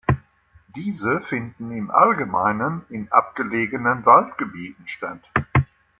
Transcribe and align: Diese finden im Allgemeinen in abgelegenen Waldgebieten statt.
Diese 0.75 1.21
finden 1.21 1.69
im 1.69 1.91
Allgemeinen 1.91 2.81
in 2.89 3.11
abgelegenen 3.11 4.03
Waldgebieten 4.03 4.87
statt. 4.87 5.21